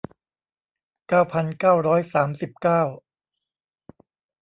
[1.07, 2.81] เก้าพันเก้าร้อยสามสิบเก้า